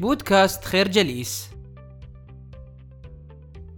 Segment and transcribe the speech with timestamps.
[0.00, 1.50] بودكاست خير جليس.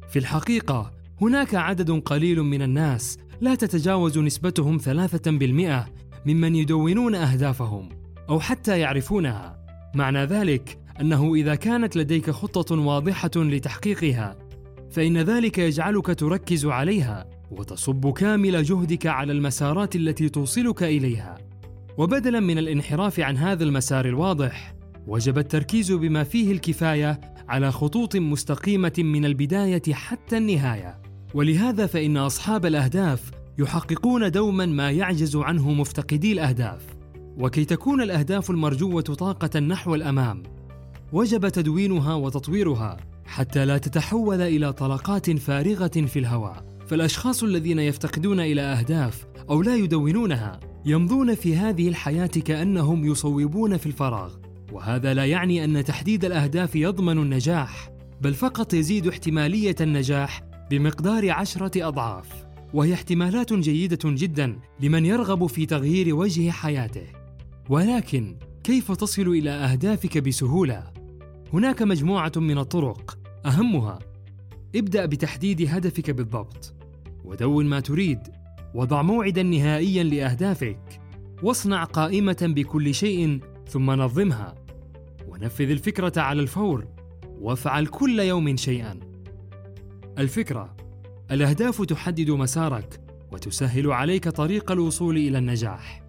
[0.08, 5.89] في الحقيقة هناك عدد قليل من الناس لا تتجاوز نسبتهم ثلاثة بالمئة
[6.26, 7.89] ممن يدونون أهدافهم
[8.29, 9.66] أو حتى يعرفونها.
[9.95, 14.37] معنى ذلك أنه إذا كانت لديك خطة واضحة لتحقيقها
[14.91, 21.39] فإن ذلك يجعلك تركز عليها وتصب كامل جهدك على المسارات التي توصلك إليها.
[21.98, 24.76] وبدلا من الانحراف عن هذا المسار الواضح
[25.07, 31.02] وجب التركيز بما فيه الكفاية على خطوط مستقيمة من البداية حتى النهاية.
[31.34, 36.83] ولهذا فإن أصحاب الأهداف يحققون دوما ما يعجز عنه مفتقدي الأهداف.
[37.38, 40.42] وكي تكون الأهداف المرجوة طاقة نحو الأمام
[41.12, 46.64] وجب تدوينها وتطويرها حتى لا تتحول إلى طلقات فارغة في الهواء.
[46.86, 53.86] فالأشخاص الذين يفتقدون إلى أهداف أو لا يدونونها يمضون في هذه الحياة كأنهم يصوبون في
[53.86, 54.45] الفراغ.
[54.73, 61.89] وهذا لا يعني أن تحديد الأهداف يضمن النجاح بل فقط يزيد احتمالية النجاح بمقدار عشرة
[61.89, 67.06] أضعاف وهي احتمالات جيدة جدا لمن يرغب في تغيير وجه حياته.
[67.69, 70.84] ولكن كيف تصل إلى أهدافك بسهولة؟
[71.53, 73.98] هناك مجموعة من الطرق أهمها
[74.77, 76.75] ابدأ بتحديد هدفك بالضبط
[77.25, 78.19] ودون ما تريد
[78.75, 81.00] وضع موعدا نهائيا لأهدافك
[81.42, 84.55] واصنع قائمة بكل شيء ثم نظمها.
[85.28, 86.89] ونفذ الفكرة على الفور.
[87.41, 89.00] وافعل كل يوم شيئا.
[90.19, 90.77] الفكرة
[91.31, 93.00] الأهداف تحدد مسارك
[93.33, 96.03] وتسهل عليك طريق الوصول إلى النجاح.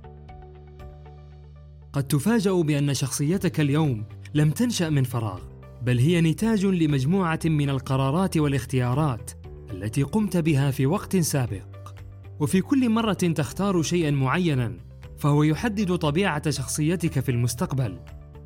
[1.93, 5.39] قد تفاجأ بأن شخصيتك اليوم لم تنشأ من فراغ
[5.81, 9.31] بل هي نتاج لمجموعة من القرارات والاختيارات
[9.71, 11.93] التي قمت بها في وقت سابق.
[12.39, 14.86] وفي كل مرة تختار شيئا معينا
[15.17, 17.99] فهو يحدد طبيعة شخصيتك في المستقبل.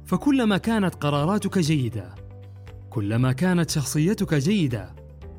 [0.05, 2.16] فكلما كانت قراراتك جيدة
[2.89, 4.95] كلما كانت شخصيتك جيدة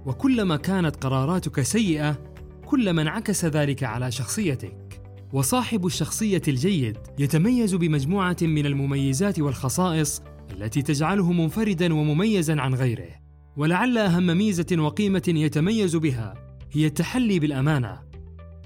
[0.06, 2.18] وكلما كانت قراراتك سيئة
[2.66, 5.02] كلما انعكس ذلك على شخصيتك.
[5.32, 13.22] وصاحب الشخصية الجيد يتميز بمجموعة من المميزات والخصائص التي تجعله منفردا ومميزا عن غيره.
[13.56, 16.34] ولعل أهم ميزة وقيمة يتميز بها
[16.72, 18.02] هي التحلي بالأمانة.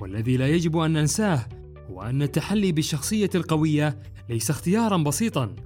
[0.00, 1.46] والذي لا يجب أن ننساه
[1.90, 3.98] هو ان التحلي بالشخصية القوية
[4.28, 5.56] ليس اختيارا بسيطا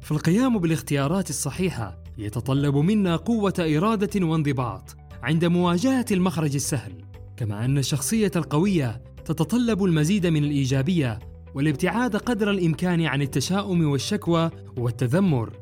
[0.00, 6.92] فالقيام بالاختيارات الصحيحة يتطلب منا قوة إرادة وانضباط عند مواجهة المخرج السهل
[7.36, 11.18] كما أن الشخصية القوية تتطلب المزيد من الإيجابية
[11.54, 15.52] والابتعاد قدر الإمكان عن التشاؤم والشكوى والتذمر.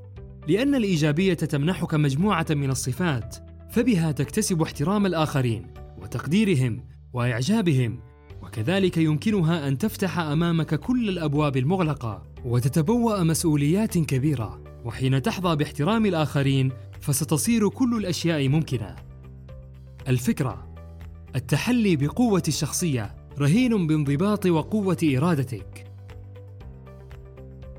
[0.49, 3.37] لأن الإيجابية تمنحك مجموعة من الصفات
[3.71, 5.67] فبها تكتسب احترام الآخرين
[6.03, 8.07] وتقديرهم وإعجابهم.
[8.43, 14.60] وكذلك يمكنها أن تفتح أمامك كل الأبواب المغلقة وتتبوأ مسؤوليات كبيرة.
[14.84, 18.97] وحين تحظى باحترام الآخرين فستصير كل الأشياء ممكنة.
[20.09, 20.69] الفكرة
[21.37, 25.84] التحلي بقوة الشخصية رهين بانضباط وقوة إرادتك.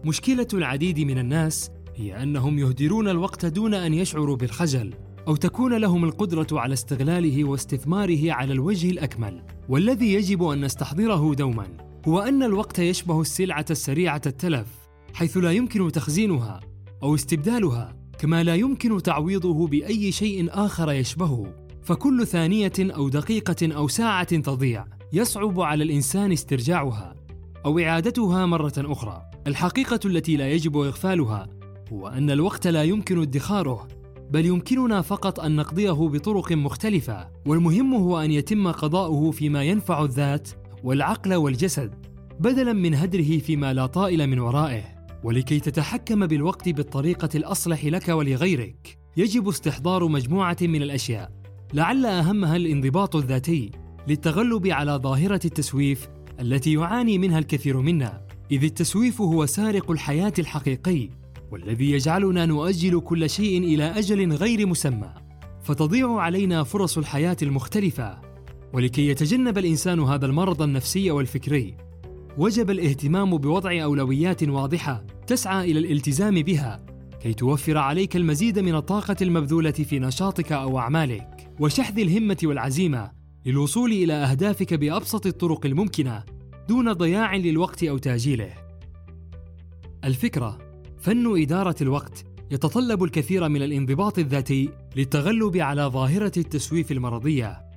[0.06, 4.94] مشكلة العديد من الناس هي أنهم يهدرون الوقت دون أن يشعروا بالخجل
[5.28, 9.44] أو تكون لهم القدرة على استغلاله واستثماره على الوجه الأكمل.
[9.70, 11.68] والذي يجب أن نستحضره دوما
[12.08, 14.68] هو أن الوقت يشبه السلعة السريعة التلف
[15.14, 16.60] حيث لا يمكن تخزينها
[17.04, 21.54] أو استبدالها كما لا يمكن تعويضه بأي شيء آخر يشبهه.
[21.84, 27.16] فكل ثانية أو دقيقة أو ساعة تضيع يصعب على الإنسان استرجاعها
[27.66, 29.22] أو إعادتها مرة أخرى.
[29.48, 31.48] الحقيقة التي لا يجب إغفالها
[31.94, 33.88] هو أن الوقت لا يمكن ادخاره
[34.32, 40.50] بل يمكننا فقط أن نقضيه بطرق مختلفة والمهم هو أن يتم قضاؤه فيما ينفع الذات
[40.84, 41.96] والعقل والجسد
[42.40, 44.84] بدلا من هدره فيما لا طائل من ورائه.
[45.24, 51.32] ولكي تتحكم بالوقت بالطريقة الأصلح لك ولغيرك يجب استحضار مجموعة من الأشياء.
[51.74, 53.72] لعل أهمها الانضباط الذاتي
[54.08, 56.08] للتغلب على ظاهرة التسويف
[56.40, 61.10] التي يعاني منها الكثير منا إذ التسويف هو سارق الحياة الحقيقي.
[61.52, 65.14] والذي يجعلنا نؤجل كل شيء إلى أجل غير مسمى.
[65.64, 68.22] فتضيع علينا فرص الحياة المختلفة.
[68.74, 71.78] ولكي يتجنب الإنسان هذا المرض النفسي والفكري
[72.38, 76.86] وجب الاهتمام بوضع أولويات واضحة تسعى إلى الالتزام بها
[77.22, 81.28] كي توفر عليك المزيد من الطاقة المبذولة في نشاطك أو أعمالك.
[81.60, 83.12] وشحذ الهمة والعزيمة
[83.46, 86.24] للوصول إلى أهدافك بأبسط الطرق الممكنة
[86.70, 88.54] دون ضياع للوقت أو تأجيله.
[90.04, 90.69] الفكرة
[91.00, 97.70] فن إدارة الوقت يتطلب الكثير من الانضباط الذاتي للتغلب على ظاهرة التسويف المرضية.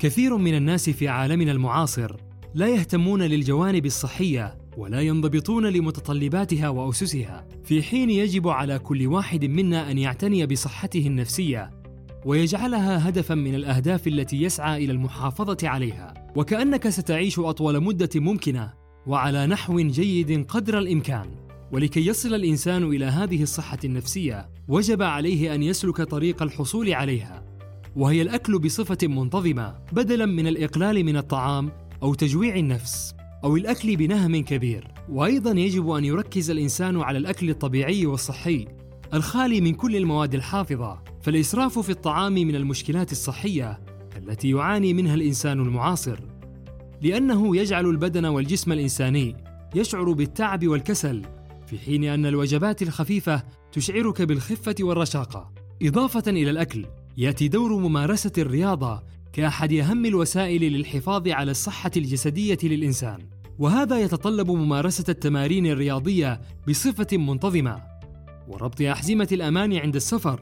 [0.00, 2.16] كثير من الناس في عالمنا المعاصر
[2.54, 9.90] لا يهتمون للجوانب الصحية ولا ينضبطون لمتطلباتها وأسسها في حين يجب على كل واحد منا
[9.90, 11.70] أن يعتني بصحته النفسية
[12.24, 18.77] ويجعلها هدفا من الأهداف التي يسعى إلى المحافظة عليها وكأنك ستعيش أطول مدة ممكنة
[19.08, 21.26] وعلى نحو جيد قدر الإمكان.
[21.72, 27.44] ولكي يصل الإنسان إلى هذه الصحة النفسية وجب عليه أن يسلك طريق الحصول عليها.
[27.96, 31.72] وهي الأكل بصفة منتظمة بدلا من الإقلال من الطعام
[32.02, 33.14] أو تجويع النفس
[33.44, 34.88] أو الأكل بنهم كبير.
[35.08, 38.66] وأيضا يجب أن يركز الإنسان على الأكل الطبيعي والصحي
[39.14, 41.02] الخالي من كل المواد الحافظة.
[41.22, 43.80] فالإسراف في الطعام من المشكلات الصحية
[44.16, 46.37] التي يعاني منها الإنسان المعاصر.
[47.02, 49.36] لأنه يجعل البدن والجسم الإنساني
[49.74, 51.22] يشعر بالتعب والكسل
[51.66, 53.42] في حين أن الوجبات الخفيفة
[53.72, 55.52] تشعرك بالخفة والرشاقة.
[55.82, 56.86] إضافة إلى الأكل
[57.16, 59.02] يأتي دور ممارسة الرياضة
[59.32, 63.18] كأحد أهم الوسائل للحفاظ على الصحة الجسدية للإنسان.
[63.58, 67.82] وهذا يتطلب ممارسة التمارين الرياضية بصفة منتظمة
[68.48, 70.40] وربط أحزمة الأمان عند السفر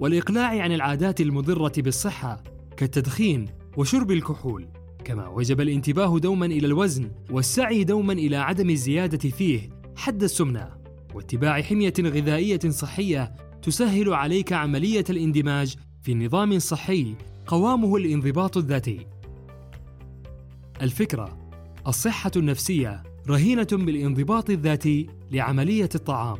[0.00, 2.42] والإقلاع عن العادات المضرة بالصحة
[2.76, 4.68] كالتدخين وشرب الكحول.
[5.04, 10.70] كما وجب الانتباه دوما إلى الوزن والسعي دوما إلى عدم الزيادة فيه حد السمنة
[11.14, 17.14] واتباع حمية غذائية صحية تسهل عليك عملية الاندماج في نظام صحي
[17.46, 19.06] قوامه الانضباط الذاتي.
[20.82, 21.38] الفكرة
[21.86, 26.38] الصحة النفسية رهينة بالانضباط الذاتي لعملية الطعام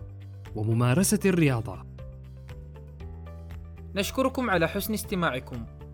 [0.54, 1.86] وممارسة الرياضة.
[3.94, 5.66] نشكركم على حسن استماعكم.